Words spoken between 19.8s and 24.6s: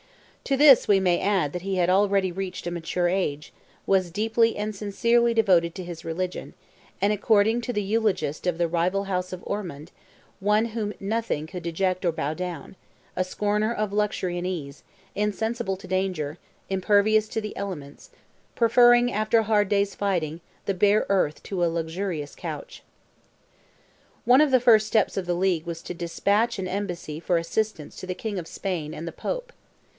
fighting, the bare earth to a luxurious couch. One of the